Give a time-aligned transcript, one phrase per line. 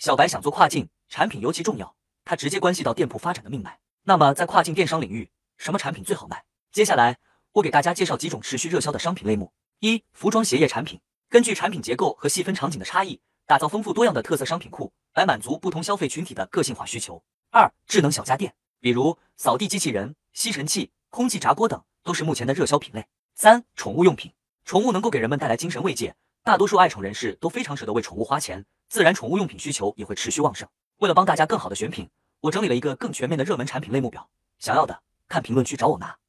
[0.00, 1.94] 小白想做跨境产品尤其重要，
[2.24, 3.78] 它直接关系到店铺发展的命脉。
[4.04, 6.42] 那么在跨境电商领域，什么产品最好卖？
[6.72, 7.18] 接下来
[7.52, 17.22] 我给大家介绍几种持续热销的商品类目：一、服装鞋业产品，根据产品结构和细分场景的差异，打造丰富多样的特色商品库，来满足不同消费群体的个性化需求。
[17.50, 23.06] 二、智能小家电，比如扫地机器人、吸尘器、空气炸锅等，都是目前的热销品类。
[23.34, 24.32] 三、宠物用品，
[24.64, 30.68] 宠物能够给人们带来精神慰藉，大多数爱宠人士都非常舍得为宠物花钱，自然宠物用品需求也会持续旺盛。
[30.96, 36.20] 为了帮大家更好的选品，我整理了一个更全面的热门产品类目表，想要的看评论区找我拿。